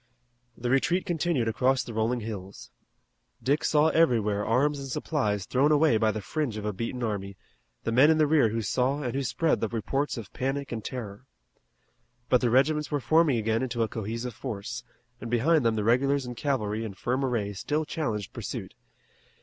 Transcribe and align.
The 0.57 0.71
retreat 0.71 1.05
continued 1.05 1.47
across 1.47 1.83
the 1.83 1.93
rolling 1.93 2.21
hills. 2.21 2.71
Dick 3.43 3.63
saw 3.63 3.89
everywhere 3.89 4.43
arms 4.43 4.79
and 4.79 4.87
supplies 4.87 5.45
thrown 5.45 5.71
away 5.71 5.97
by 5.97 6.09
the 6.09 6.23
fringe 6.23 6.57
of 6.57 6.65
a 6.65 6.73
beaten 6.73 7.03
army, 7.03 7.37
the 7.83 7.91
men 7.91 8.09
in 8.09 8.17
the 8.17 8.25
rear 8.25 8.49
who 8.49 8.63
saw 8.63 9.03
and 9.03 9.13
who 9.13 9.21
spread 9.21 9.59
the 9.59 9.67
reports 9.67 10.17
of 10.17 10.33
panic 10.33 10.71
and 10.71 10.83
terror. 10.83 11.27
But 12.29 12.41
the 12.41 12.49
regiments 12.49 12.89
were 12.89 12.99
forming 12.99 13.37
again 13.37 13.61
into 13.61 13.83
a 13.83 13.87
cohesive 13.87 14.33
force, 14.33 14.83
and 15.19 15.29
behind 15.29 15.63
them 15.63 15.75
the 15.75 15.83
regulars 15.83 16.25
and 16.25 16.35
cavalry 16.35 16.83
in 16.83 16.95
firm 16.95 17.23
array 17.23 17.53
still 17.53 17.85
challenged 17.85 18.33
pursuit. 18.33 18.73